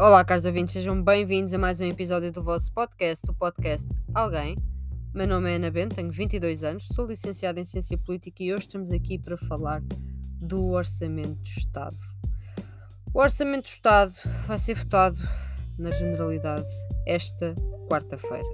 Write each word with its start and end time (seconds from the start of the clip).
Olá, 0.00 0.24
caros 0.24 0.44
ouvintes, 0.44 0.74
sejam 0.74 1.02
bem-vindos 1.02 1.52
a 1.52 1.58
mais 1.58 1.80
um 1.80 1.84
episódio 1.84 2.30
do 2.30 2.40
vosso 2.40 2.72
podcast, 2.72 3.28
o 3.28 3.34
podcast 3.34 3.88
Alguém. 4.14 4.56
Meu 5.12 5.26
nome 5.26 5.50
é 5.50 5.56
Ana 5.56 5.72
Bento, 5.72 5.96
tenho 5.96 6.12
22 6.12 6.62
anos, 6.62 6.86
sou 6.94 7.04
licenciada 7.04 7.58
em 7.58 7.64
Ciência 7.64 7.98
Política 7.98 8.44
e 8.44 8.54
hoje 8.54 8.66
estamos 8.66 8.92
aqui 8.92 9.18
para 9.18 9.36
falar 9.36 9.82
do 10.40 10.68
Orçamento 10.68 11.42
do 11.42 11.48
Estado. 11.48 11.96
O 13.12 13.18
Orçamento 13.18 13.64
do 13.64 13.72
Estado 13.72 14.14
vai 14.46 14.56
ser 14.56 14.74
votado, 14.74 15.20
na 15.76 15.90
generalidade, 15.90 16.70
esta 17.04 17.56
quarta-feira, 17.90 18.48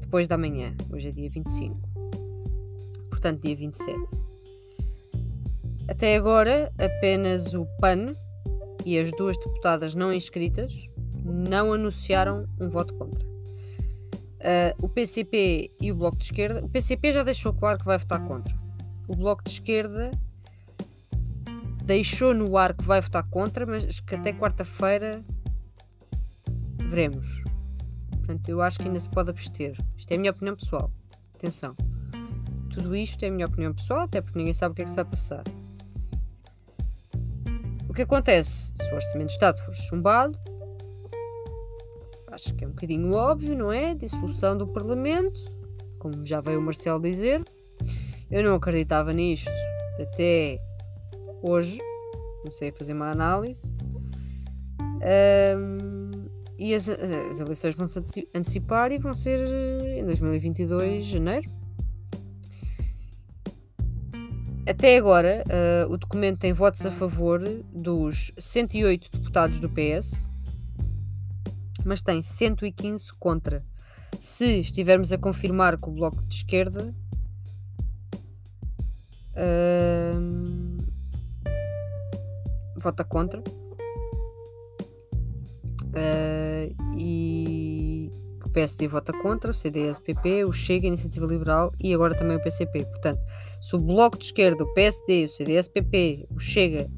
depois 0.00 0.28
da 0.28 0.36
manhã, 0.36 0.76
hoje 0.92 1.08
é 1.08 1.12
dia 1.12 1.30
25, 1.30 1.80
portanto, 3.08 3.40
dia 3.40 3.56
27. 3.56 3.96
Até 5.88 6.14
agora, 6.14 6.70
apenas 6.78 7.54
o 7.54 7.64
PAN, 7.80 8.14
e 8.84 8.98
as 8.98 9.10
duas 9.12 9.36
deputadas 9.36 9.94
não 9.94 10.12
inscritas 10.12 10.72
não 11.24 11.72
anunciaram 11.72 12.46
um 12.60 12.68
voto 12.68 12.94
contra. 12.94 13.24
Uh, 13.24 14.84
o 14.84 14.88
PCP 14.88 15.70
e 15.80 15.92
o 15.92 15.94
Bloco 15.94 16.16
de 16.16 16.24
Esquerda. 16.24 16.64
O 16.64 16.68
PCP 16.68 17.12
já 17.12 17.22
deixou 17.22 17.52
claro 17.52 17.78
que 17.78 17.84
vai 17.84 17.98
votar 17.98 18.26
contra. 18.26 18.54
O 19.06 19.14
Bloco 19.14 19.44
de 19.44 19.50
Esquerda 19.50 20.10
deixou 21.84 22.32
no 22.32 22.56
ar 22.56 22.74
que 22.74 22.84
vai 22.84 23.00
votar 23.00 23.22
contra, 23.28 23.66
mas 23.66 24.00
que 24.00 24.14
até 24.14 24.32
quarta-feira 24.32 25.22
veremos. 26.88 27.42
Portanto, 28.10 28.48
eu 28.48 28.62
acho 28.62 28.78
que 28.78 28.84
ainda 28.84 29.00
se 29.00 29.08
pode 29.10 29.30
abster. 29.30 29.76
Isto 29.98 30.12
é 30.12 30.14
a 30.14 30.18
minha 30.18 30.30
opinião 30.30 30.56
pessoal. 30.56 30.90
Atenção. 31.34 31.74
Tudo 32.72 32.94
isto 32.94 33.22
é 33.24 33.28
a 33.28 33.30
minha 33.30 33.46
opinião 33.46 33.74
pessoal, 33.74 34.00
até 34.02 34.20
porque 34.20 34.38
ninguém 34.38 34.54
sabe 34.54 34.72
o 34.72 34.74
que 34.76 34.82
é 34.82 34.84
que 34.84 34.90
se 34.90 34.96
vai 34.96 35.04
passar. 35.04 35.42
O 37.90 37.92
que 37.92 38.02
acontece? 38.02 38.72
Se 38.76 38.92
o 38.92 38.94
Orçamento 38.94 39.26
de 39.26 39.32
Estado 39.32 39.60
for 39.64 39.74
chumbado, 39.74 40.38
acho 42.30 42.54
que 42.54 42.62
é 42.62 42.68
um 42.68 42.70
bocadinho 42.70 43.12
óbvio, 43.14 43.58
não 43.58 43.72
é? 43.72 43.96
Dissolução 43.96 44.56
do 44.56 44.64
Parlamento, 44.64 45.40
como 45.98 46.24
já 46.24 46.40
veio 46.40 46.60
o 46.60 46.62
Marcelo 46.62 47.02
dizer. 47.02 47.42
Eu 48.30 48.44
não 48.44 48.54
acreditava 48.54 49.12
nisto 49.12 49.50
até 50.00 50.60
hoje. 51.42 51.80
Comecei 52.42 52.68
a 52.68 52.72
fazer 52.72 52.92
uma 52.92 53.10
análise. 53.10 53.74
Um, 55.58 56.26
e 56.56 56.72
as, 56.72 56.88
as 56.88 57.40
eleições 57.40 57.74
vão 57.74 57.88
se 57.88 57.98
antecipar 58.32 58.92
e 58.92 58.98
vão 58.98 59.16
ser 59.16 59.40
em 59.98 60.04
2022, 60.04 61.06
janeiro. 61.06 61.50
Até 64.70 64.96
agora, 64.96 65.42
uh, 65.48 65.92
o 65.92 65.96
documento 65.96 66.38
tem 66.38 66.52
votos 66.52 66.86
a 66.86 66.92
favor 66.92 67.42
dos 67.72 68.30
108 68.38 69.10
deputados 69.10 69.58
do 69.58 69.68
PS, 69.68 70.30
mas 71.84 72.00
tem 72.00 72.22
115 72.22 73.12
contra. 73.14 73.64
Se 74.20 74.60
estivermos 74.60 75.12
a 75.12 75.18
confirmar 75.18 75.76
que 75.76 75.88
o 75.88 75.90
Bloco 75.92 76.22
de 76.22 76.36
Esquerda 76.36 76.94
uh, 79.34 80.78
vota 82.76 83.02
contra. 83.02 83.42
Uh, 85.90 86.96
e 86.96 88.08
o 88.44 88.48
PSD 88.50 88.86
vota 88.86 89.12
contra, 89.12 89.50
o 89.50 89.54
CDS-PP, 89.54 90.44
o 90.44 90.52
Chega, 90.52 90.86
a 90.86 90.90
Iniciativa 90.90 91.26
Liberal 91.26 91.72
e 91.80 91.92
agora 91.92 92.14
também 92.14 92.36
o 92.36 92.40
PCP. 92.40 92.84
Portanto, 92.84 93.20
se 93.60 93.76
o 93.76 93.78
Bloco 93.78 94.16
de 94.16 94.24
Esquerda, 94.24 94.64
o 94.64 94.74
PSD, 94.74 95.26
o 95.26 95.28
CDS-PP, 95.28 96.26
o 96.30 96.38
Chega, 96.38 96.90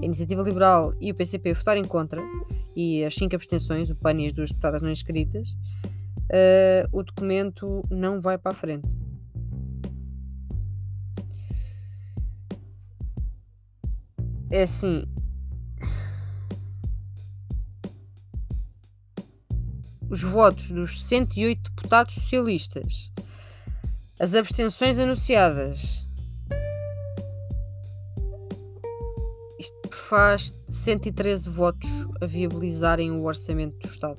a 0.00 0.04
Iniciativa 0.04 0.42
Liberal 0.42 0.92
e 1.00 1.10
o 1.10 1.14
PCP 1.14 1.54
votarem 1.54 1.84
contra, 1.84 2.22
e 2.76 3.04
as 3.04 3.14
cinco 3.14 3.34
abstenções, 3.34 3.90
o 3.90 3.96
PAN 3.96 4.20
e 4.20 4.26
as 4.26 4.32
duas 4.32 4.50
deputadas 4.50 4.80
não 4.80 4.90
inscritas, 4.90 5.48
uh, 5.50 6.88
o 6.92 7.02
documento 7.02 7.84
não 7.90 8.20
vai 8.20 8.38
para 8.38 8.52
a 8.52 8.54
frente. 8.54 8.96
É 14.50 14.62
assim. 14.62 15.04
Os 20.08 20.22
votos 20.22 20.70
dos 20.70 21.06
108 21.06 21.70
deputados 21.70 22.14
socialistas 22.14 23.12
as 24.18 24.34
abstenções 24.34 24.98
anunciadas. 24.98 26.06
Isto 29.58 29.90
faz 29.92 30.54
113 30.68 31.48
votos 31.48 31.88
a 32.20 32.26
viabilizarem 32.26 33.12
o 33.12 33.24
orçamento 33.24 33.78
do 33.78 33.92
Estado. 33.92 34.16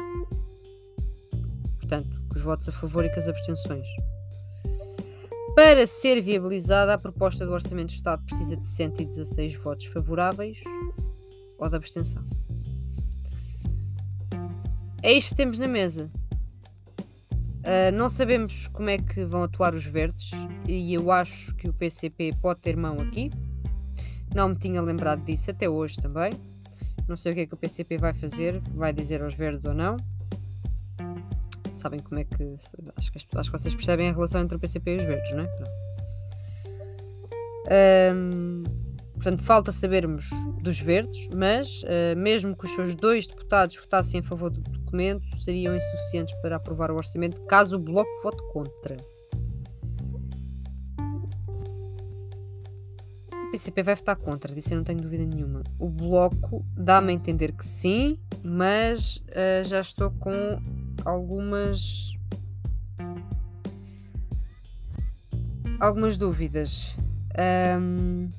Portanto, 1.80 2.22
com 2.30 2.36
os 2.36 2.42
votos 2.42 2.70
a 2.70 2.72
favor 2.72 3.04
e 3.04 3.10
com 3.10 3.20
as 3.20 3.28
abstenções. 3.28 3.88
Para 5.56 5.86
ser 5.86 6.22
viabilizada, 6.22 6.94
a 6.94 6.98
proposta 6.98 7.46
do 7.46 7.52
Orçamento 7.52 7.88
do 7.88 7.96
Estado 7.96 8.24
precisa 8.26 8.56
de 8.56 8.68
116 8.68 9.56
votos 9.56 9.88
favoráveis 9.88 10.58
ou 11.58 11.70
de 11.70 11.76
abstenção. 11.76 12.24
É 15.02 15.12
isto 15.12 15.30
que 15.30 15.36
temos 15.36 15.58
na 15.58 15.68
mesa. 15.68 16.10
Uh, 17.70 17.96
não 17.96 18.10
sabemos 18.10 18.68
como 18.70 18.90
é 18.90 18.98
que 18.98 19.24
vão 19.24 19.44
atuar 19.44 19.76
os 19.76 19.86
verdes 19.86 20.32
e 20.68 20.92
eu 20.92 21.12
acho 21.12 21.54
que 21.54 21.70
o 21.70 21.74
PCP 21.74 22.32
pode 22.42 22.62
ter 22.62 22.76
mão 22.76 22.98
aqui. 23.00 23.30
Não 24.34 24.50
me 24.50 24.56
tinha 24.56 24.82
lembrado 24.82 25.24
disso 25.24 25.52
até 25.52 25.70
hoje 25.70 25.96
também. 25.98 26.32
Não 27.08 27.16
sei 27.16 27.32
o 27.32 27.36
que 27.36 27.42
é 27.42 27.46
que 27.46 27.54
o 27.54 27.58
PCP 27.58 28.00
vai 28.00 28.12
fazer, 28.12 28.60
vai 28.74 28.92
dizer 28.92 29.22
aos 29.22 29.36
verdes 29.36 29.66
ou 29.66 29.76
não. 29.76 29.98
Sabem 31.74 32.00
como 32.00 32.20
é 32.20 32.24
que. 32.24 32.56
Acho 32.98 33.12
que, 33.12 33.20
acho 33.38 33.52
que 33.52 33.60
vocês 33.60 33.76
percebem 33.76 34.10
a 34.10 34.14
relação 34.14 34.42
entre 34.42 34.58
o 34.58 34.60
PCP 34.60 34.96
e 34.96 34.98
os 34.98 35.04
verdes, 35.04 35.36
não 35.36 35.44
é? 35.44 35.50
Um, 38.12 38.64
portanto, 39.20 39.44
falta 39.44 39.72
sabermos 39.72 40.30
dos 40.64 40.80
verdes, 40.80 41.28
mas 41.28 41.84
uh, 41.84 42.18
mesmo 42.18 42.56
que 42.56 42.66
os 42.66 42.72
seus 42.74 42.96
dois 42.96 43.28
deputados 43.28 43.76
votassem 43.76 44.22
em 44.22 44.24
favor 44.24 44.50
do 44.50 44.62
documentos 44.90 45.44
seriam 45.44 45.76
insuficientes 45.76 46.34
para 46.42 46.56
aprovar 46.56 46.90
o 46.90 46.96
orçamento 46.96 47.40
caso 47.42 47.76
o 47.76 47.80
Bloco 47.80 48.10
vote 48.24 48.42
contra. 48.54 48.98
O 53.34 53.52
PCP 53.52 53.84
vai 53.84 53.96
votar 53.96 54.16
contra, 54.16 54.54
disso 54.54 54.72
eu 54.72 54.78
não 54.78 54.84
tenho 54.84 55.02
dúvida 55.02 55.26
nenhuma. 55.26 55.64
O 55.78 55.90
Bloco 55.90 56.66
dá-me 56.78 57.12
a 57.12 57.16
entender 57.16 57.52
que 57.52 57.66
sim, 57.66 58.18
mas 58.42 59.18
uh, 59.18 59.64
já 59.64 59.82
estou 59.82 60.12
com 60.12 60.62
algumas. 61.04 62.14
algumas 65.80 66.18
dúvidas. 66.18 66.96
Um, 67.78 68.30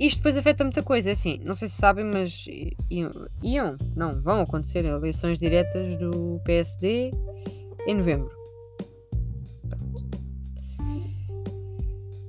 Isto 0.00 0.16
depois 0.20 0.36
afeta 0.38 0.64
muita 0.64 0.82
coisa, 0.82 1.10
é 1.10 1.12
assim, 1.12 1.38
não 1.44 1.54
sei 1.54 1.68
se 1.68 1.76
sabem, 1.76 2.06
mas 2.06 2.46
iam, 2.90 3.76
não, 3.94 4.18
vão 4.22 4.40
acontecer 4.40 4.82
eleições 4.86 5.38
diretas 5.38 5.94
do 5.96 6.40
PSD 6.42 7.10
em 7.86 7.94
novembro. 7.94 8.34
Pronto. 9.68 10.10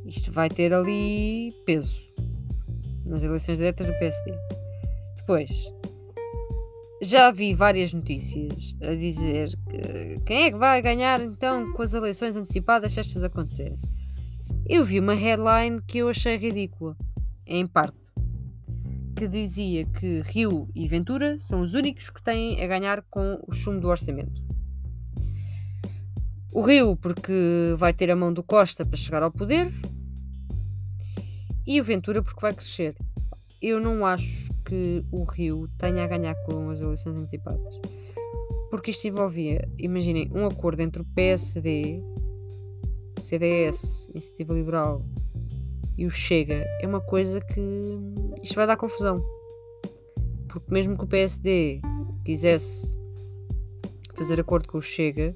Isto 0.05 0.33
vai 0.33 0.49
ter 0.49 0.73
ali 0.73 1.53
peso 1.65 2.01
nas 3.05 3.23
eleições 3.23 3.57
diretas 3.57 3.88
do 3.88 3.97
PSD. 3.99 4.33
Depois, 5.15 5.49
já 7.01 7.31
vi 7.31 7.55
várias 7.55 7.93
notícias 7.93 8.75
a 8.81 8.93
dizer 8.95 9.47
que, 9.69 10.19
quem 10.25 10.43
é 10.43 10.51
que 10.51 10.57
vai 10.57 10.81
ganhar 10.81 11.21
então 11.21 11.71
com 11.71 11.81
as 11.81 11.93
eleições 11.93 12.35
antecipadas 12.35 12.91
se 12.91 12.99
estas 12.99 13.23
acontecerem. 13.23 13.79
Eu 14.67 14.83
vi 14.83 15.00
uma 15.00 15.13
headline 15.13 15.81
que 15.88 16.00
eu 16.00 16.09
achei 16.09 16.35
ridícula 16.35 16.97
em 17.45 17.65
parte, 17.65 17.97
que 19.15 19.27
dizia 19.27 19.85
que 19.85 20.21
Rio 20.21 20.67
e 20.73 20.88
Ventura 20.88 21.39
são 21.39 21.61
os 21.61 21.73
únicos 21.73 22.09
que 22.09 22.23
têm 22.23 22.63
a 22.63 22.67
ganhar 22.67 23.03
com 23.03 23.39
o 23.47 23.51
chumbo 23.51 23.81
do 23.81 23.88
orçamento. 23.88 24.41
O 26.51 26.61
Rio, 26.61 26.95
porque 26.95 27.75
vai 27.77 27.93
ter 27.93 28.11
a 28.11 28.15
mão 28.15 28.33
do 28.33 28.43
Costa 28.43 28.85
para 28.85 28.97
chegar 28.97 29.23
ao 29.23 29.31
poder, 29.31 29.71
e 31.65 31.79
o 31.79 31.83
Ventura, 31.83 32.21
porque 32.21 32.41
vai 32.41 32.53
crescer. 32.53 32.95
Eu 33.61 33.79
não 33.79 34.05
acho 34.05 34.51
que 34.65 35.05
o 35.11 35.23
Rio 35.23 35.69
tenha 35.77 36.03
a 36.03 36.07
ganhar 36.07 36.35
com 36.45 36.69
as 36.69 36.81
eleições 36.81 37.15
antecipadas. 37.15 37.79
Porque 38.69 38.91
isto 38.91 39.07
envolvia, 39.07 39.69
imaginem, 39.77 40.31
um 40.33 40.45
acordo 40.45 40.81
entre 40.81 41.01
o 41.01 41.05
PSD, 41.05 42.01
CDS, 43.19 44.09
Iniciativa 44.09 44.53
Liberal 44.53 45.05
e 46.01 46.06
o 46.07 46.09
Chega 46.09 46.65
é 46.81 46.88
uma 46.88 47.00
coisa 47.00 47.39
que 47.39 47.62
isto 48.42 48.56
vai 48.56 48.65
dar 48.65 48.75
confusão. 48.75 49.24
Porque 50.48 50.74
mesmo 50.74 50.98
que 50.98 51.03
o 51.03 51.07
PSD 51.07 51.80
quisesse 52.25 52.98
fazer 54.15 54.42
acordo 54.42 54.68
com 54.68 54.80
o 54.80 54.81
Chega, 54.81 55.36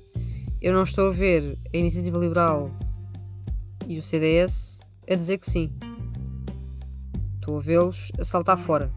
eu 0.60 0.74
não 0.74 0.82
estou 0.82 1.10
a 1.10 1.12
ver 1.12 1.60
a 1.72 1.78
Iniciativa 1.78 2.18
Liberal 2.18 2.72
e 3.88 4.00
o 4.00 4.02
CDS 4.02 4.80
a 5.08 5.14
dizer 5.14 5.38
que 5.38 5.48
sim. 5.48 5.72
estou 7.36 7.60
a 7.60 7.62
vê-los 7.62 8.12
a 8.20 8.26
saltar 8.26 8.58
fora. 8.58 8.92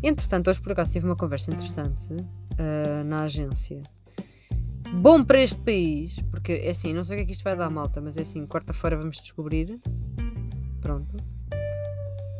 Entretanto, 0.00 0.48
hoje 0.48 0.60
por 0.60 0.70
acaso 0.70 0.92
tive 0.92 1.06
uma 1.06 1.16
conversa 1.16 1.50
interessante 1.50 2.06
uh, 2.06 3.04
na 3.04 3.24
agência. 3.24 3.80
Bom 4.94 5.24
para 5.24 5.40
este 5.40 5.58
país, 5.58 6.16
porque 6.30 6.52
é 6.52 6.70
assim, 6.70 6.92
não 6.92 7.02
sei 7.02 7.14
o 7.14 7.18
que 7.18 7.22
é 7.22 7.26
que 7.26 7.32
isto 7.32 7.42
vai 7.42 7.56
dar 7.56 7.70
malta, 7.70 8.00
mas 8.00 8.16
é 8.16 8.22
assim, 8.22 8.46
quarta-feira 8.46 8.96
vamos 8.96 9.20
descobrir. 9.20 9.80
Pronto. 10.80 11.16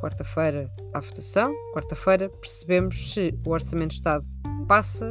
Quarta-feira 0.01 0.71
há 0.93 1.01
votação. 1.01 1.55
Quarta-feira 1.73 2.29
percebemos 2.29 3.15
se 3.15 3.35
o 3.47 3.51
Orçamento 3.51 3.91
de 3.91 3.97
Estado 3.97 4.27
passa 4.69 5.11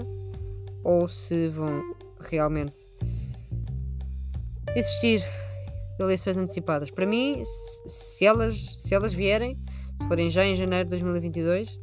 ou 0.84 1.10
se 1.10 1.48
vão 1.50 1.96
realmente 2.20 2.86
existir 4.76 5.24
eleições 6.00 6.38
antecipadas. 6.38 6.92
Para 6.92 7.06
mim, 7.06 7.44
se 7.88 8.26
elas, 8.26 8.78
se 8.82 8.94
elas 8.94 9.14
vierem, 9.14 9.58
se 10.00 10.08
forem 10.08 10.30
já 10.30 10.46
em 10.46 10.56
janeiro 10.56 10.86
de 10.86 10.92
2022, 10.92 11.70
uh, 11.70 11.80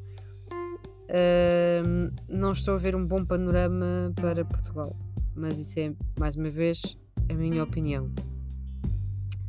não 2.28 2.52
estou 2.52 2.74
a 2.74 2.78
ver 2.78 2.94
um 2.94 3.04
bom 3.04 3.24
panorama 3.24 4.12
para 4.14 4.44
Portugal. 4.44 4.96
Mas 5.38 5.56
isso 5.56 5.78
é, 5.78 5.92
mais 6.18 6.34
uma 6.34 6.50
vez, 6.50 6.82
a 7.28 7.32
minha 7.32 7.62
opinião. 7.62 8.10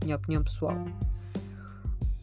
Minha 0.03 0.17
opinião 0.17 0.43
pessoal. 0.43 0.77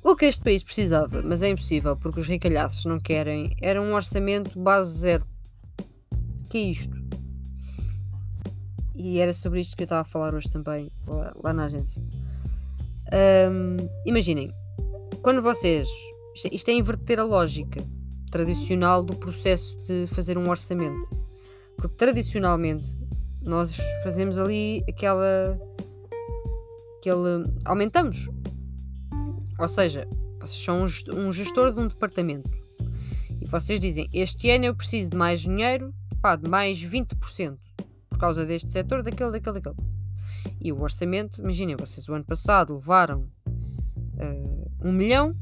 O 0.04 0.14
que 0.14 0.26
este 0.26 0.44
país 0.44 0.62
precisava, 0.62 1.20
mas 1.20 1.42
é 1.42 1.48
impossível 1.48 1.96
porque 1.96 2.20
os 2.20 2.28
ricalhaços 2.28 2.84
não 2.84 3.00
querem, 3.00 3.56
era 3.60 3.82
um 3.82 3.92
orçamento 3.92 4.56
base 4.56 4.98
zero. 4.98 5.26
Que 6.48 6.58
é 6.58 6.60
isto? 6.60 6.96
E 8.94 9.18
era 9.18 9.34
sobre 9.34 9.60
isto 9.60 9.76
que 9.76 9.82
eu 9.82 9.86
estava 9.86 10.02
a 10.02 10.04
falar 10.04 10.32
hoje 10.32 10.48
também, 10.48 10.88
lá, 11.04 11.34
lá 11.42 11.52
na 11.52 11.64
agência. 11.64 12.00
Um, 13.50 13.76
imaginem, 14.06 14.54
quando 15.22 15.42
vocês. 15.42 15.88
Isto 16.36 16.46
é, 16.46 16.54
isto 16.54 16.68
é 16.68 16.72
inverter 16.72 17.18
a 17.18 17.24
lógica 17.24 17.84
tradicional 18.30 19.02
do 19.02 19.16
processo 19.16 19.76
de 19.82 20.06
fazer 20.06 20.38
um 20.38 20.48
orçamento. 20.48 21.08
Porque 21.76 21.96
tradicionalmente 21.96 22.95
nós 23.48 23.76
fazemos 24.02 24.38
ali 24.38 24.82
aquela. 24.88 25.58
aquele. 26.98 27.44
aumentamos. 27.64 28.28
Ou 29.58 29.68
seja, 29.68 30.06
vocês 30.40 30.62
são 30.62 30.84
um 31.16 31.32
gestor 31.32 31.72
de 31.72 31.80
um 31.80 31.88
departamento 31.88 32.50
e 33.40 33.46
vocês 33.46 33.80
dizem: 33.80 34.08
Este 34.12 34.50
ano 34.50 34.66
eu 34.66 34.74
preciso 34.74 35.10
de 35.10 35.16
mais 35.16 35.40
dinheiro, 35.40 35.94
pá, 36.20 36.36
de 36.36 36.48
mais 36.48 36.82
20% 36.82 37.56
por 38.10 38.18
causa 38.18 38.46
deste 38.46 38.70
setor, 38.70 39.02
daquele, 39.02 39.30
daquele, 39.30 39.60
daquele. 39.60 39.76
E 40.60 40.72
o 40.72 40.80
orçamento, 40.80 41.40
imaginem, 41.40 41.76
vocês 41.76 42.08
o 42.08 42.14
ano 42.14 42.24
passado 42.24 42.74
levaram 42.74 43.28
uh, 43.48 44.70
um 44.82 44.90
milhão 44.90 45.36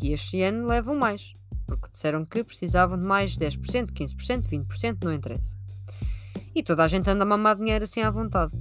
e 0.00 0.12
este 0.12 0.40
ano 0.42 0.66
levam 0.66 0.94
mais, 0.94 1.34
porque 1.66 1.90
disseram 1.90 2.24
que 2.24 2.44
precisavam 2.44 2.96
de 2.96 3.04
mais 3.04 3.36
10%, 3.36 3.90
15%, 3.92 4.48
20%, 4.48 5.04
não 5.04 5.12
interessa. 5.12 5.55
E 6.56 6.62
toda 6.62 6.84
a 6.84 6.88
gente 6.88 7.10
anda 7.10 7.22
a 7.22 7.26
mamar 7.26 7.54
dinheiro 7.54 7.84
assim 7.84 8.00
à 8.00 8.10
vontade. 8.10 8.54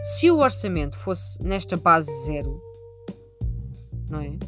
Se 0.00 0.30
o 0.30 0.38
orçamento 0.38 0.96
fosse 0.96 1.42
nesta 1.42 1.76
base 1.76 2.08
zero, 2.24 2.62
não 4.08 4.20
é? 4.20 4.38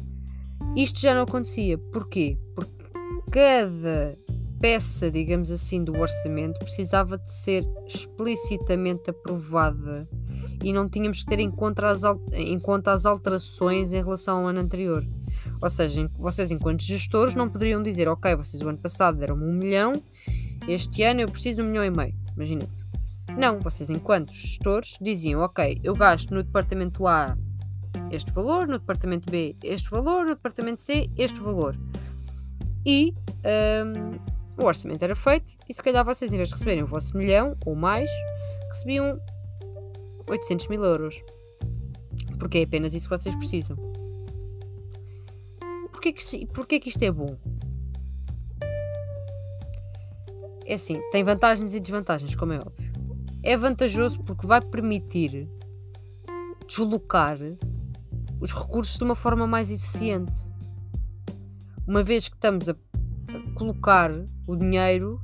Isto 0.77 1.01
já 1.01 1.13
não 1.13 1.23
acontecia. 1.23 1.77
Porquê? 1.77 2.37
Porque 2.55 2.85
cada 3.29 4.17
peça, 4.61 5.11
digamos 5.11 5.51
assim, 5.51 5.83
do 5.83 5.99
orçamento 5.99 6.57
precisava 6.59 7.17
de 7.17 7.29
ser 7.29 7.67
explicitamente 7.85 9.09
aprovada 9.09 10.07
e 10.63 10.71
não 10.71 10.87
tínhamos 10.87 11.19
que 11.19 11.25
ter 11.25 11.39
em 11.39 11.51
conta 11.51 11.89
as, 11.89 12.01
em 12.31 12.57
conta 12.59 12.93
as 12.93 13.05
alterações 13.05 13.91
em 13.91 14.01
relação 14.01 14.37
ao 14.37 14.47
ano 14.47 14.61
anterior. 14.61 15.05
Ou 15.61 15.69
seja, 15.69 16.09
vocês, 16.17 16.49
enquanto 16.49 16.81
gestores, 16.81 17.35
não 17.35 17.49
poderiam 17.49 17.83
dizer: 17.83 18.07
Ok, 18.07 18.33
vocês 18.37 18.63
o 18.63 18.69
ano 18.69 18.79
passado 18.79 19.17
deram-me 19.17 19.43
um 19.43 19.53
milhão, 19.53 19.91
este 20.67 21.03
ano 21.03 21.21
eu 21.21 21.27
preciso 21.27 21.61
um 21.61 21.65
milhão 21.65 21.85
e 21.85 21.89
meio. 21.89 22.15
Imaginemos. 22.35 22.85
Não, 23.37 23.57
vocês, 23.57 23.89
enquanto 23.89 24.33
gestores, 24.33 24.97
diziam: 25.01 25.41
Ok, 25.41 25.79
eu 25.83 25.93
gasto 25.93 26.33
no 26.33 26.43
departamento 26.43 27.05
A 27.07 27.37
este 28.11 28.31
valor, 28.31 28.67
no 28.67 28.79
departamento 28.79 29.29
B 29.31 29.55
este 29.63 29.89
valor, 29.89 30.25
no 30.25 30.35
departamento 30.35 30.81
C 30.81 31.09
este 31.17 31.39
valor. 31.39 31.75
E 32.85 33.13
um, 33.85 34.61
o 34.61 34.65
orçamento 34.65 35.03
era 35.03 35.15
feito 35.15 35.51
e 35.67 35.73
se 35.73 35.81
calhar 35.81 36.05
vocês, 36.05 36.31
em 36.31 36.37
vez 36.37 36.49
de 36.49 36.55
receberem 36.55 36.83
o 36.83 36.87
vosso 36.87 37.17
milhão 37.17 37.55
ou 37.65 37.75
mais, 37.75 38.09
recebiam 38.69 39.19
800 40.29 40.67
mil 40.67 40.83
euros. 40.83 41.21
Porque 42.39 42.59
é 42.59 42.63
apenas 42.63 42.93
isso 42.93 43.09
que 43.09 43.17
vocês 43.17 43.35
precisam. 43.35 43.75
Porquê 45.91 46.13
que, 46.13 46.45
porquê 46.47 46.79
que 46.79 46.89
isto 46.89 47.01
é 47.03 47.11
bom? 47.11 47.37
É 50.65 50.73
assim, 50.75 50.99
tem 51.11 51.23
vantagens 51.23 51.73
e 51.73 51.79
desvantagens, 51.79 52.33
como 52.35 52.53
é 52.53 52.57
óbvio. 52.57 52.91
É 53.43 53.55
vantajoso 53.55 54.19
porque 54.21 54.47
vai 54.47 54.61
permitir 54.61 55.47
deslocar 56.67 57.37
os 58.39 58.51
recursos 58.51 58.97
de 58.97 59.03
uma 59.03 59.15
forma 59.15 59.45
mais 59.45 59.71
eficiente. 59.71 60.39
Uma 61.87 62.03
vez 62.03 62.27
que 62.27 62.35
estamos 62.35 62.67
a 62.67 62.75
colocar 63.53 64.11
o 64.47 64.55
dinheiro 64.55 65.21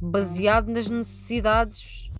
baseado 0.00 0.68
nas 0.68 0.88
necessidades 0.88 2.10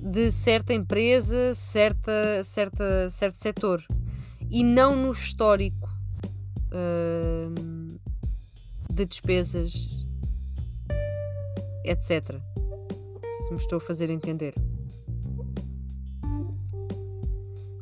de 0.00 0.30
certa 0.30 0.72
empresa, 0.72 1.54
certa, 1.54 2.44
certa, 2.44 3.10
certo 3.10 3.36
setor 3.36 3.84
e 4.50 4.62
não 4.62 4.94
no 4.94 5.10
histórico 5.10 5.88
uh, 6.70 7.98
de 8.92 9.04
despesas, 9.06 10.03
etc. 11.84 12.40
Se 13.28 13.52
me 13.52 13.58
estou 13.58 13.78
a 13.78 13.80
fazer 13.80 14.10
entender. 14.10 14.54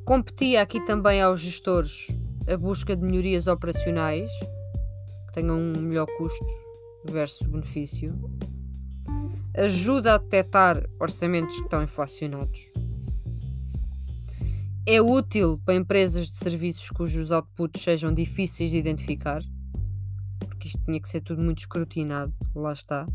Competia 0.04 0.62
aqui 0.62 0.84
também 0.84 1.22
aos 1.22 1.40
gestores 1.40 2.08
a 2.52 2.56
busca 2.56 2.96
de 2.96 3.02
melhorias 3.04 3.46
operacionais 3.46 4.30
que 5.28 5.32
tenham 5.34 5.56
um 5.56 5.80
melhor 5.80 6.06
custo 6.18 6.44
versus 7.04 7.46
benefício. 7.46 8.12
Ajuda 9.54 10.14
a 10.14 10.18
detectar 10.18 10.84
orçamentos 10.98 11.56
que 11.56 11.62
estão 11.62 11.82
inflacionados. 11.82 12.60
É 14.84 15.00
útil 15.00 15.60
para 15.64 15.76
empresas 15.76 16.26
de 16.26 16.34
serviços 16.34 16.90
cujos 16.90 17.30
outputs 17.30 17.80
sejam 17.80 18.12
difíceis 18.12 18.72
de 18.72 18.78
identificar, 18.78 19.40
porque 20.40 20.66
isto 20.66 20.82
tinha 20.84 21.00
que 21.00 21.08
ser 21.08 21.20
tudo 21.20 21.40
muito 21.40 21.60
escrutinado. 21.60 22.34
Lá 22.54 22.72
está. 22.72 23.06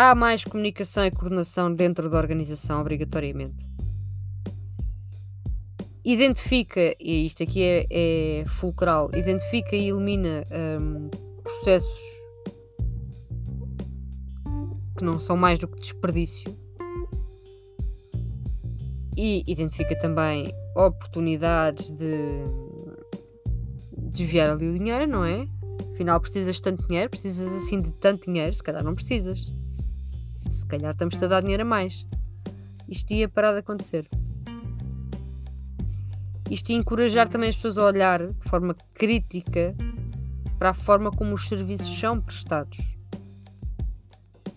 Há 0.00 0.14
mais 0.14 0.44
comunicação 0.44 1.04
e 1.04 1.10
coordenação 1.10 1.74
dentro 1.74 2.08
da 2.08 2.16
organização, 2.16 2.80
obrigatoriamente. 2.80 3.68
Identifica, 6.02 6.96
e 6.98 7.26
isto 7.26 7.42
aqui 7.42 7.62
é, 7.62 7.86
é 7.90 8.44
fulcral, 8.46 9.10
identifica 9.14 9.76
e 9.76 9.90
elimina 9.90 10.46
um, 10.80 11.10
processos 11.42 12.00
que 14.96 15.04
não 15.04 15.20
são 15.20 15.36
mais 15.36 15.58
do 15.58 15.68
que 15.68 15.78
desperdício. 15.78 16.56
E 19.18 19.44
identifica 19.46 19.94
também 19.98 20.50
oportunidades 20.74 21.90
de 21.90 22.42
desviar 23.98 24.48
ali 24.48 24.66
o 24.66 24.72
dinheiro, 24.72 25.06
não 25.06 25.26
é? 25.26 25.46
Afinal, 25.92 26.18
precisas 26.18 26.56
de 26.56 26.62
tanto 26.62 26.88
dinheiro, 26.88 27.10
precisas 27.10 27.52
assim 27.52 27.82
de 27.82 27.92
tanto 27.92 28.24
dinheiro, 28.24 28.54
se 28.54 28.62
calhar 28.62 28.82
não 28.82 28.94
precisas 28.94 29.59
calhar 30.70 30.92
estamos 30.92 31.20
a 31.22 31.26
dar 31.26 31.40
dinheiro 31.40 31.62
a 31.62 31.66
mais. 31.66 32.06
Isto 32.88 33.12
ia 33.12 33.28
parar 33.28 33.52
de 33.52 33.58
acontecer. 33.58 34.06
Isto 36.50 36.70
ia 36.72 36.78
encorajar 36.78 37.28
também 37.28 37.50
as 37.50 37.56
pessoas 37.56 37.78
a 37.78 37.84
olhar 37.84 38.26
de 38.26 38.48
forma 38.48 38.74
crítica 38.94 39.74
para 40.58 40.70
a 40.70 40.74
forma 40.74 41.10
como 41.10 41.34
os 41.34 41.48
serviços 41.48 41.98
são 41.98 42.20
prestados. 42.20 42.78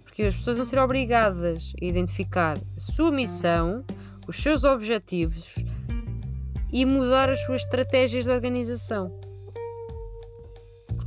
Porque 0.04 0.24
as 0.24 0.36
pessoas 0.36 0.58
vão 0.58 0.66
ser 0.66 0.80
obrigadas 0.80 1.74
a 1.82 1.86
identificar 1.86 2.58
a 2.58 2.80
sua 2.80 3.12
missão, 3.12 3.84
os 4.28 4.42
seus 4.42 4.64
objetivos 4.64 5.56
e 6.72 6.86
mudar 6.86 7.30
as 7.30 7.40
suas 7.44 7.62
estratégias 7.62 8.26
de 8.26 8.32
organização 8.32 9.23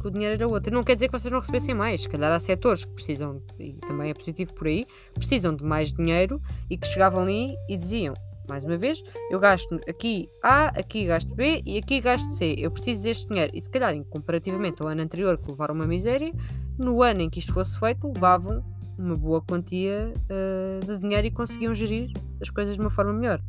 o 0.09 0.11
dinheiro 0.11 0.35
era 0.35 0.49
outro. 0.49 0.73
Não 0.73 0.83
quer 0.83 0.95
dizer 0.95 1.09
que 1.09 1.19
vocês 1.19 1.31
não 1.31 1.41
recebessem 1.41 1.75
mais. 1.75 2.03
Se 2.03 2.09
calhar 2.09 2.33
há 2.33 2.39
setores 2.39 2.85
que 2.85 2.93
precisam, 2.93 3.43
e 3.59 3.75
também 3.75 4.11
é 4.11 4.15
positivo 4.15 4.55
por 4.55 4.67
aí, 4.67 4.87
precisam 5.15 5.55
de 5.55 5.65
mais 5.65 5.93
dinheiro 5.93 6.41
e 6.71 6.77
que 6.77 6.87
chegavam 6.87 7.23
ali 7.23 7.55
e 7.69 7.77
diziam: 7.77 8.15
mais 8.49 8.65
uma 8.65 8.77
vez, 8.77 9.03
eu 9.31 9.39
gasto 9.39 9.75
aqui 9.89 10.29
A, 10.43 10.69
aqui 10.69 11.07
gasto 11.07 11.35
B 11.35 11.63
e 11.67 11.79
aqui 11.79 12.01
gasto 12.01 12.29
C. 12.31 12.55
Eu 12.59 12.71
preciso 12.71 13.03
deste 13.03 13.29
dinheiro. 13.29 13.53
E 13.55 13.61
se 13.61 13.71
calhar, 13.71 13.95
comparativamente 14.05 14.83
ao 14.83 14.89
ano 14.89 15.03
anterior, 15.03 15.37
que 15.39 15.51
levaram 15.51 15.75
uma 15.75 15.87
miséria, 15.87 16.33
no 16.79 17.03
ano 17.03 17.23
em 17.23 17.31
que 17.31 17.39
isto 17.39 17.53
fosse 17.53 17.79
feito, 17.79 18.07
levavam 18.07 18.65
uma 18.99 19.17
boa 19.17 19.43
quantia 19.43 20.13
uh, 20.15 20.87
de 20.87 20.99
dinheiro 20.99 21.27
e 21.27 21.31
conseguiam 21.31 21.75
gerir 21.75 22.11
as 22.41 22.49
coisas 22.49 22.77
de 22.77 22.81
uma 22.81 22.91
forma 22.91 23.13
melhor. 23.13 23.41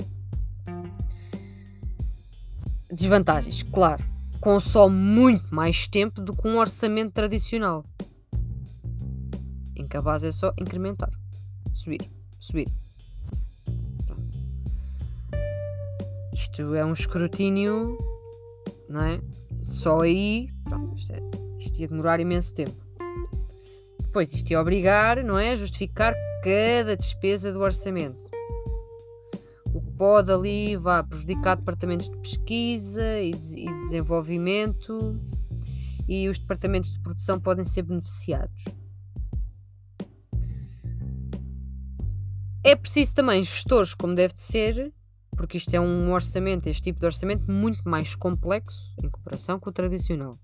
Desvantagens, 2.92 3.64
claro. 3.64 4.17
Consome 4.40 4.96
muito 4.96 5.54
mais 5.54 5.88
tempo 5.88 6.22
do 6.22 6.36
que 6.36 6.48
um 6.48 6.58
orçamento 6.58 7.12
tradicional. 7.12 7.86
Em 9.76 9.88
base 10.02 10.28
é 10.28 10.32
só 10.32 10.54
incrementar. 10.60 11.12
Subir, 11.74 12.10
subir. 12.40 12.68
Isto 16.34 16.76
é 16.76 16.86
um 16.86 16.94
escrutínio, 16.94 17.98
não 18.90 19.02
é? 19.02 19.20
Só 19.68 20.02
aí, 20.02 20.50
pronto, 20.64 20.98
isto, 20.98 21.12
é, 21.12 21.20
isto 21.60 21.80
ia 21.80 21.88
demorar 21.88 22.20
imenso 22.20 22.54
tempo. 22.54 22.76
Depois, 24.02 24.34
isto 24.34 24.52
ia 24.52 24.62
obrigar, 24.62 25.24
não 25.24 25.38
é? 25.38 25.56
Justificar 25.56 26.16
cada 26.44 26.96
despesa 26.96 27.52
do 27.52 27.60
orçamento. 27.60 28.37
Pode 29.98 30.32
ali 30.32 30.78
vá 30.78 31.02
prejudicar 31.04 31.58
departamentos 31.58 32.10
de 32.10 32.18
pesquisa 32.18 33.20
e, 33.20 33.32
de, 33.32 33.68
e 33.68 33.82
desenvolvimento 33.84 35.20
e 36.08 36.30
os 36.30 36.40
departamentos 36.40 36.94
de 36.94 37.00
produção 37.00 37.40
podem 37.40 37.66
ser 37.66 37.82
beneficiados. 37.82 38.64
É 42.64 42.76
preciso 42.76 43.16
também 43.16 43.44
gestores, 43.44 43.94
como 43.94 44.14
deve 44.14 44.34
de 44.34 44.42
ser, 44.42 44.94
porque 45.32 45.58
isto 45.58 45.74
é 45.74 45.80
um 45.80 46.12
orçamento, 46.12 46.68
este 46.68 46.84
tipo 46.84 47.00
de 47.00 47.06
orçamento, 47.06 47.50
muito 47.50 47.88
mais 47.88 48.14
complexo 48.14 48.94
em 49.02 49.10
comparação 49.10 49.60
com 49.60 49.70
o 49.70 49.74
tradicional. 49.74 50.38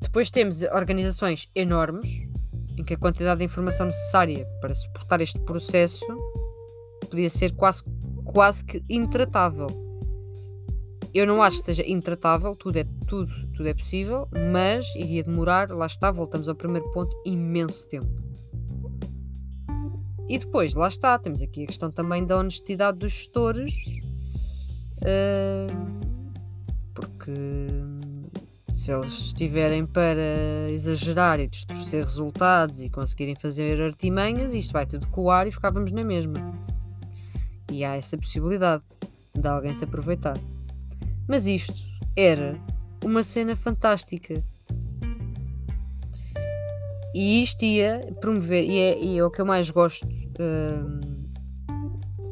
Depois 0.00 0.30
temos 0.30 0.62
organizações 0.62 1.50
enormes, 1.54 2.25
em 2.76 2.84
que 2.84 2.94
a 2.94 2.98
quantidade 2.98 3.38
de 3.38 3.44
informação 3.44 3.86
necessária 3.86 4.46
para 4.60 4.74
suportar 4.74 5.20
este 5.20 5.38
processo 5.40 6.04
podia 7.08 7.30
ser 7.30 7.52
quase, 7.52 7.82
quase 8.24 8.64
que 8.64 8.82
intratável. 8.88 9.68
Eu 11.14 11.26
não 11.26 11.42
acho 11.42 11.58
que 11.58 11.64
seja 11.64 11.88
intratável, 11.88 12.54
tudo 12.54 12.76
é, 12.78 12.84
tudo, 13.06 13.32
tudo 13.54 13.66
é 13.66 13.72
possível, 13.72 14.28
mas 14.52 14.86
iria 14.94 15.24
demorar, 15.24 15.70
lá 15.70 15.86
está, 15.86 16.10
voltamos 16.10 16.48
ao 16.48 16.54
primeiro 16.54 16.90
ponto, 16.90 17.16
imenso 17.24 17.88
tempo. 17.88 18.26
E 20.28 20.38
depois, 20.38 20.74
lá 20.74 20.88
está, 20.88 21.18
temos 21.18 21.40
aqui 21.40 21.62
a 21.62 21.66
questão 21.66 21.90
também 21.90 22.26
da 22.26 22.36
honestidade 22.36 22.98
dos 22.98 23.12
gestores, 23.12 23.72
uh, 25.00 25.72
porque 26.92 27.30
se 28.76 28.92
eles 28.92 29.12
estiverem 29.14 29.86
para 29.86 30.70
exagerar 30.70 31.40
e 31.40 31.46
distorcer 31.46 32.04
resultados 32.04 32.78
e 32.78 32.90
conseguirem 32.90 33.34
fazer 33.34 33.80
artimanhas, 33.80 34.52
isto 34.52 34.72
vai 34.74 34.84
tudo 34.84 35.06
coar 35.08 35.48
e 35.48 35.50
ficávamos 35.50 35.90
na 35.92 36.04
mesma. 36.04 36.34
E 37.72 37.82
há 37.84 37.96
essa 37.96 38.18
possibilidade 38.18 38.84
de 39.34 39.48
alguém 39.48 39.72
se 39.72 39.82
aproveitar. 39.82 40.38
Mas 41.26 41.46
isto 41.46 41.74
era 42.14 42.60
uma 43.02 43.22
cena 43.22 43.56
fantástica. 43.56 44.44
E 47.14 47.42
isto 47.42 47.64
ia 47.64 48.14
promover, 48.20 48.62
e 48.62 48.78
é, 48.78 49.02
e 49.02 49.18
é 49.18 49.24
o 49.24 49.30
que 49.30 49.40
eu 49.40 49.46
mais 49.46 49.70
gosto, 49.70 50.06
uh, 50.06 51.00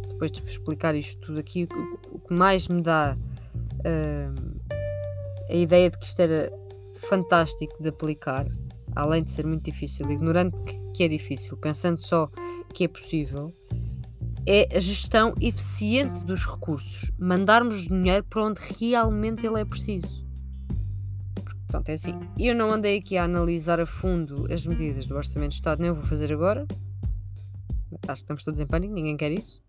depois 0.09 0.31
de 0.31 0.43
explicar 0.47 0.95
isto 0.95 1.19
tudo 1.23 1.41
aqui, 1.41 1.67
o, 1.73 2.17
o 2.17 2.19
que 2.19 2.35
mais 2.35 2.69
me 2.69 2.83
dá 2.83 3.17
uh, 3.17 4.54
a 5.51 5.55
ideia 5.55 5.91
de 5.91 5.99
que 5.99 6.07
isto 6.07 6.21
era 6.21 6.53
fantástico 7.09 7.83
de 7.83 7.89
aplicar, 7.89 8.47
além 8.95 9.23
de 9.23 9.31
ser 9.31 9.47
muito 9.47 9.65
difícil, 9.65 10.11
ignorando 10.11 10.57
que, 10.93 11.05
é 11.05 11.09
difícil, 11.09 11.57
pensando 11.57 12.01
só 12.01 12.31
que 12.73 12.85
é 12.85 12.89
possível, 12.89 13.53
é 14.47 14.77
a 14.77 14.81
gestão 14.81 15.35
eficiente 15.41 16.21
dos 16.21 16.45
recursos. 16.45 17.11
Mandarmos 17.19 17.89
dinheiro 17.89 18.25
para 18.25 18.45
onde 18.45 18.61
realmente 18.79 19.47
ele 19.47 19.61
é 19.61 19.65
preciso. 19.65 20.25
Pronto, 21.69 21.89
é 21.89 21.95
assim. 21.95 22.15
Eu 22.39 22.55
não 22.55 22.71
andei 22.71 22.99
aqui 22.99 23.17
a 23.17 23.25
analisar 23.25 23.81
a 23.81 23.87
fundo 23.87 24.47
as 24.53 24.67
medidas 24.67 25.07
do 25.07 25.17
Orçamento 25.17 25.51
de 25.51 25.57
Estado, 25.57 25.81
nem 25.81 25.89
eu 25.89 25.95
vou 25.95 26.05
fazer 26.05 26.33
agora. 26.33 26.67
Acho 28.07 28.21
que 28.21 28.25
estamos 28.25 28.45
todos 28.45 28.61
em 28.61 28.67
pânico, 28.67 28.93
ninguém 28.93 29.17
quer 29.17 29.33
isso. 29.33 29.63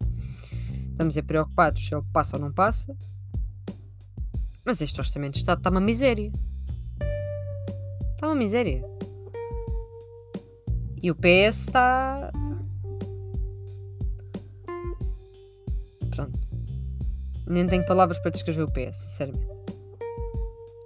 Estamos 0.91 1.17
é 1.17 1.22
preocupados 1.22 1.86
se 1.86 1.94
ele 1.94 2.03
passa 2.13 2.38
ou 2.38 2.41
não 2.41 2.51
passa. 2.51 2.96
Mas 4.65 4.81
este 4.81 5.00
Orçamento 5.00 5.34
de 5.34 5.39
Estado 5.39 5.60
está 5.60 5.69
uma 5.69 5.79
miséria. 5.79 6.31
Está 8.13 8.27
uma 8.27 8.36
miséria. 8.36 8.84
E 11.03 11.12
o 11.12 11.15
PS 11.15 11.60
está. 11.60 12.31
Pronto. 16.10 16.39
Nem 17.45 17.67
tenho 17.67 17.86
palavras 17.86 18.17
para 18.17 18.31
descrever 18.31 18.63
o 18.63 18.72
PS, 18.72 18.98
sinceramente. 18.98 19.45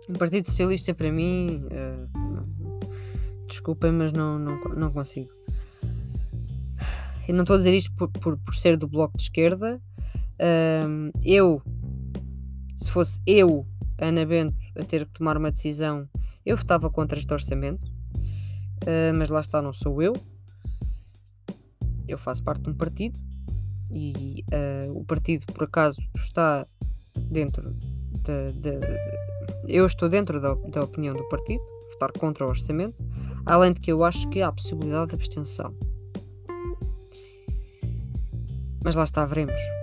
O 0.09 0.17
Partido 0.17 0.47
Socialista, 0.47 0.93
para 0.93 1.11
mim, 1.11 1.63
uh, 1.67 3.47
desculpem, 3.47 3.93
mas 3.93 4.11
não, 4.11 4.37
não, 4.37 4.59
não 4.75 4.91
consigo. 4.91 5.29
Eu 7.27 7.35
não 7.35 7.43
estou 7.43 7.55
a 7.55 7.59
dizer 7.59 7.75
isto 7.75 7.93
por, 7.95 8.09
por, 8.09 8.37
por 8.37 8.55
ser 8.55 8.75
do 8.75 8.87
Bloco 8.87 9.15
de 9.15 9.23
Esquerda. 9.23 9.79
Uh, 10.35 11.11
eu, 11.23 11.61
se 12.79 12.89
fosse 12.91 13.19
eu, 13.27 13.67
Ana 13.97 14.25
Bento, 14.25 14.55
a 14.75 14.83
ter 14.83 15.05
que 15.05 15.13
tomar 15.13 15.37
uma 15.37 15.51
decisão, 15.51 16.07
eu 16.45 16.55
votava 16.55 16.89
contra 16.89 17.19
este 17.19 17.31
orçamento. 17.33 17.91
Uh, 18.83 19.13
mas 19.13 19.29
lá 19.29 19.41
está, 19.41 19.61
não 19.61 19.73
sou 19.73 20.01
eu. 20.01 20.13
Eu 22.07 22.17
faço 22.17 22.41
parte 22.41 22.63
de 22.63 22.69
um 22.69 22.73
partido 22.73 23.19
e 23.91 24.45
uh, 24.87 24.97
o 24.97 25.03
partido, 25.03 25.45
por 25.47 25.65
acaso, 25.65 26.01
está 26.15 26.65
dentro 27.29 27.73
de, 27.73 28.53
de, 28.53 28.79
eu 29.67 29.85
estou 29.85 30.07
dentro 30.07 30.39
da, 30.39 30.53
da 30.53 30.81
opinião 30.81 31.15
do 31.15 31.27
partido, 31.27 31.61
votar 31.91 32.11
contra 32.13 32.45
o 32.45 32.49
orçamento, 32.49 32.95
além 33.45 33.73
de 33.73 33.81
que 33.81 33.91
eu 33.91 34.03
acho 34.03 34.27
que 34.29 34.41
há 34.41 34.51
possibilidade 34.51 35.09
de 35.09 35.15
abstenção. 35.15 35.75
Mas 38.83 38.95
lá 38.95 39.03
está, 39.03 39.25
veremos. 39.25 39.78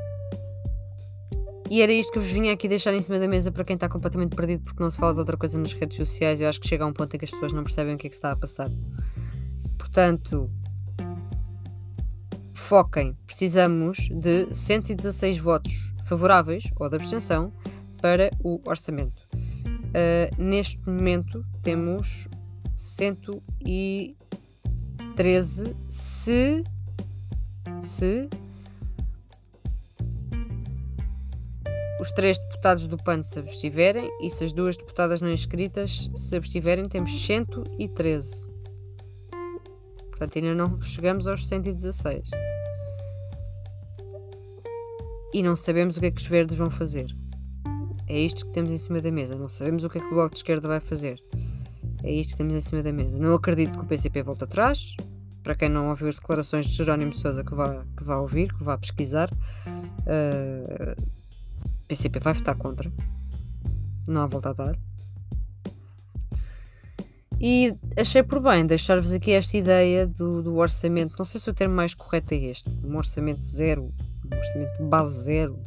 E 1.69 1.83
era 1.83 1.93
isto 1.93 2.13
que 2.13 2.19
vos 2.19 2.31
vinha 2.31 2.53
aqui 2.53 2.69
deixar 2.69 2.95
em 2.95 3.03
cima 3.03 3.19
da 3.19 3.27
mesa 3.27 3.51
para 3.51 3.65
quem 3.65 3.75
está 3.75 3.89
completamente 3.89 4.37
perdido 4.37 4.63
porque 4.63 4.83
não 4.83 4.91
se 4.91 4.97
fala 4.97 5.13
de 5.13 5.19
outra 5.19 5.37
coisa 5.37 5.59
nas 5.59 5.73
redes 5.73 5.97
sociais. 5.97 6.41
Eu 6.41 6.49
acho 6.49 6.61
que 6.61 6.69
chega 6.69 6.85
a 6.85 6.87
um 6.87 6.93
ponto 6.93 7.15
em 7.15 7.19
que 7.19 7.25
as 7.25 7.31
pessoas 7.31 7.53
não 7.53 7.65
percebem 7.65 7.95
o 7.95 7.99
que 7.99 8.07
é 8.07 8.11
que 8.11 8.15
está 8.15 8.31
a 8.31 8.37
passar. 8.37 8.71
Portanto, 9.77 10.49
foquem. 12.55 13.15
Precisamos 13.27 14.09
de 14.11 14.55
116 14.55 15.39
votos 15.39 15.93
favoráveis 16.09 16.65
ou 16.77 16.89
de 16.89 16.97
abstenção 16.97 17.53
para 18.01 18.31
o 18.45 18.61
orçamento. 18.65 19.27
Uh, 19.35 20.31
neste 20.37 20.79
momento 20.89 21.45
temos 21.63 22.29
113 22.75 25.75
se 25.89 26.63
se 27.81 28.29
os 32.07 32.13
três 32.13 32.39
deputados 32.39 32.87
do 32.87 32.97
PAN 32.97 33.21
se 33.25 33.41
abstiverem 33.41 34.09
e 34.21 34.31
se 34.31 34.45
as 34.45 34.53
duas 34.53 34.77
deputadas 34.77 35.21
não 35.21 35.29
inscritas 35.29 36.09
se 36.15 36.37
abstiverem, 36.37 36.85
temos 36.85 37.13
113. 37.27 38.47
Portanto, 40.11 40.39
ainda 40.39 40.55
não 40.55 40.81
chegamos 40.81 41.27
aos 41.27 41.47
116. 41.49 42.31
E 45.35 45.43
não 45.43 45.57
sabemos 45.57 45.97
o 45.97 46.01
que 46.01 46.07
é 46.07 46.11
que 46.13 46.21
os 46.21 46.29
verdes 46.29 46.57
vão 46.57 46.71
fazer. 46.71 47.13
É 48.09 48.17
isto 48.21 48.47
que 48.47 48.53
temos 48.53 48.71
em 48.71 48.77
cima 48.77 49.01
da 49.01 49.11
mesa. 49.11 49.35
Não 49.35 49.49
sabemos 49.49 49.83
o 49.83 49.91
que 49.91 49.99
é 49.99 50.01
que 50.01 50.07
o 50.07 50.11
Bloco 50.11 50.31
de 50.31 50.37
Esquerda 50.37 50.69
vai 50.69 50.79
fazer. 50.79 51.21
É 52.05 52.13
isto 52.13 52.33
que 52.33 52.39
temos 52.39 52.55
em 52.55 52.61
cima 52.61 52.85
da 52.85 52.93
mesa. 52.93 53.19
Não 53.19 53.35
acredito 53.35 53.77
que 53.77 53.85
o 53.85 53.87
PCP 53.87 54.23
volte 54.23 54.45
atrás. 54.45 54.95
Para 55.43 55.57
quem 55.57 55.69
não 55.69 55.91
ouviu 55.91 56.09
as 56.09 56.15
declarações 56.15 56.67
de 56.67 56.75
Jerónimo 56.75 57.13
Sousa, 57.13 57.43
que 57.43 57.55
vá, 57.55 57.85
que 57.97 58.05
vá 58.05 58.19
ouvir, 58.19 58.55
que 58.55 58.63
vá 58.63 58.79
pesquisar, 58.79 59.29
uh, 59.29 61.16
PCP 61.87 62.19
vai 62.19 62.35
votar 62.35 62.57
contra. 62.57 62.91
Não 64.09 64.23
há 64.23 64.27
volta 64.27 64.51
a 64.51 64.53
dar. 64.53 64.79
E 67.41 67.75
achei 67.97 68.23
por 68.23 68.41
bem 68.41 68.65
deixar-vos 68.65 69.13
aqui 69.13 69.33
esta 69.33 69.57
ideia 69.57 70.07
do, 70.07 70.43
do, 70.43 70.57
orçamento. 70.57 71.15
Não 71.19 71.25
sei 71.25 71.41
se 71.41 71.51
o 71.51 71.55
termo 71.55 71.75
mais 71.75 71.95
correto 71.95 72.33
é 72.33 72.37
este: 72.37 72.71
um 72.85 72.97
orçamento 72.97 73.45
zero, 73.45 73.93
um 74.25 74.37
orçamento 74.37 74.83
base 74.85 75.25
zero 75.25 75.59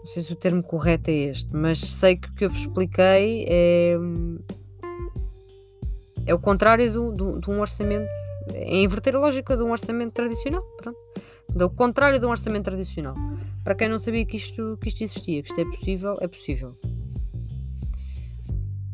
não 0.00 0.06
sei 0.06 0.22
se 0.22 0.32
o 0.32 0.36
termo 0.36 0.62
correto 0.62 1.10
é 1.10 1.12
este, 1.12 1.54
mas 1.54 1.78
sei 1.78 2.16
que 2.16 2.28
o 2.30 2.34
que 2.34 2.44
eu 2.46 2.48
vos 2.48 2.60
expliquei 2.60 3.44
é, 3.46 3.96
é 6.24 6.34
o 6.34 6.38
contrário 6.38 6.90
do, 6.90 7.12
do, 7.12 7.40
de 7.40 7.50
um 7.50 7.60
orçamento. 7.60 8.08
É 8.52 8.78
inverter 8.78 9.14
a 9.14 9.18
lógica 9.18 9.56
de 9.56 9.62
um 9.62 9.70
orçamento 9.70 10.12
tradicional. 10.12 10.62
Pronto. 10.78 10.98
É 11.54 11.64
o 11.64 11.68
contrário 11.68 12.18
de 12.18 12.24
um 12.24 12.30
orçamento 12.30 12.64
tradicional. 12.64 13.14
Para 13.62 13.74
quem 13.74 13.88
não 13.88 13.98
sabia 13.98 14.24
que 14.24 14.36
isto, 14.36 14.78
que 14.80 14.88
isto 14.88 15.04
existia, 15.04 15.42
que 15.42 15.50
isto 15.50 15.60
é 15.60 15.64
possível, 15.64 16.16
é 16.20 16.28
possível. 16.28 16.78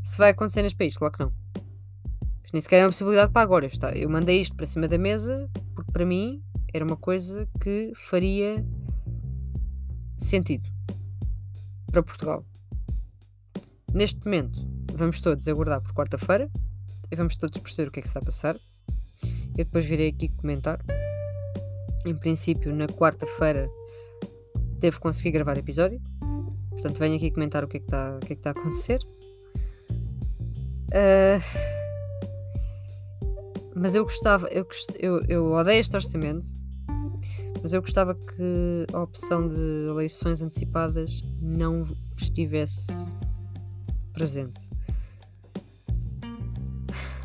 Se 0.05 0.19
vai 0.19 0.31
acontecer 0.31 0.63
neste 0.63 0.77
país, 0.77 0.97
claro 0.97 1.15
que 1.15 1.21
não. 1.21 1.33
Mas 2.43 2.53
nem 2.53 2.63
sequer 2.63 2.81
é 2.81 2.85
uma 2.85 2.91
possibilidade 2.91 3.33
para 3.33 3.43
agora. 3.43 3.69
Eu 3.95 4.09
mandei 4.09 4.41
isto 4.41 4.57
para 4.57 4.67
cima 4.67 4.89
da 4.89 4.99
mesa 4.99 5.49
porque 5.75 5.93
para 5.93 6.07
mim 6.07 6.43
era 6.73 6.85
uma 6.85 6.97
coisa 6.97 7.49
que 7.61 7.93
faria 8.09 8.65
sentido 10.17 10.69
para 11.91 12.03
Portugal. 12.03 12.45
Neste 13.93 14.25
momento, 14.25 14.59
vamos 14.95 15.21
todos 15.21 15.47
aguardar 15.49 15.81
por 15.81 15.93
quarta-feira 15.93 16.51
e 17.11 17.17
vamos 17.17 17.37
todos 17.37 17.59
perceber 17.59 17.89
o 17.89 17.93
que 17.93 18.01
é 18.01 18.03
que 18.03 18.09
está 18.09 18.21
a 18.21 18.25
passar. 18.25 18.57
Eu 19.57 19.65
depois 19.65 19.85
virei 19.85 20.09
aqui 20.09 20.29
comentar. 20.29 20.79
Em 22.05 22.15
princípio, 22.15 22.75
na 22.75 22.87
quarta-feira 22.87 23.69
devo 24.79 25.01
conseguir 25.01 25.33
gravar 25.33 25.59
episódio. 25.59 26.01
Portanto, 26.71 26.99
venho 26.99 27.17
aqui 27.17 27.31
comentar 27.31 27.65
o 27.65 27.69
que 27.69 27.79
é 27.79 27.81
que 27.81 27.87
está, 27.87 28.19
é 28.29 28.33
está 28.33 28.51
a 28.51 28.53
acontecer. 28.53 29.01
Uh, 30.89 31.41
mas 33.75 33.95
eu 33.95 34.05
gostava, 34.05 34.49
eu, 34.49 34.67
eu, 34.99 35.21
eu 35.29 35.53
odeio 35.53 35.81
este 35.81 35.95
orçamento, 35.95 36.47
mas 37.63 37.73
eu 37.73 37.81
gostava 37.81 38.15
que 38.15 38.87
a 38.93 39.03
opção 39.03 39.49
de 39.49 39.89
eleições 39.91 40.41
antecipadas 40.41 41.23
não 41.41 41.85
estivesse 42.17 42.93
presente. 44.13 44.59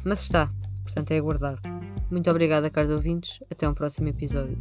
Mas 0.03 0.23
está, 0.23 0.51
portanto 0.83 1.11
é 1.11 1.17
aguardar. 1.17 1.59
Muito 2.09 2.29
obrigada, 2.29 2.69
caros 2.69 2.91
ouvintes. 2.91 3.39
Até 3.49 3.69
um 3.69 3.73
próximo 3.73 4.09
episódio. 4.09 4.57